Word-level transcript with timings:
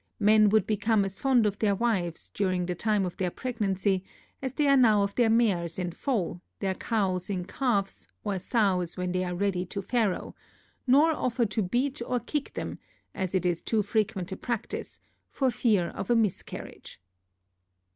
Men 0.19 0.49
would 0.49 0.65
become 0.65 1.05
as 1.05 1.19
fond 1.19 1.45
of 1.45 1.59
their 1.59 1.75
wives, 1.75 2.29
during 2.33 2.65
the 2.65 2.73
time 2.73 3.05
of 3.05 3.17
their 3.17 3.29
pregnancy, 3.29 4.03
as 4.41 4.53
they 4.55 4.67
are 4.67 4.75
now 4.75 5.03
of 5.03 5.13
their 5.13 5.29
mares 5.29 5.77
in 5.77 5.91
foal, 5.91 6.41
their 6.57 6.73
cows 6.73 7.29
in 7.29 7.45
calf, 7.45 8.07
or 8.23 8.39
sows 8.39 8.97
when 8.97 9.11
they 9.11 9.23
are 9.23 9.35
ready 9.35 9.63
to 9.67 9.79
farrow; 9.83 10.33
nor 10.87 11.11
offer 11.11 11.45
to 11.45 11.61
beat 11.61 12.01
or 12.03 12.19
kick 12.19 12.53
them 12.55 12.79
(as 13.13 13.35
is 13.35 13.61
too 13.61 13.83
frequent 13.83 14.31
a 14.31 14.37
practice) 14.37 14.99
for 15.29 15.51
fear 15.51 15.89
of 15.89 16.09
a 16.09 16.15
miscarriage. 16.15 16.99